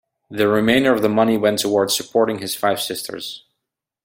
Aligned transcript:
The 0.31 0.47
remainder 0.47 0.91
of 0.91 1.03
the 1.03 1.09
money 1.09 1.37
went 1.37 1.59
towards 1.59 1.95
supporting 1.95 2.39
his 2.39 2.55
five 2.55 2.81
sisters. 2.81 3.43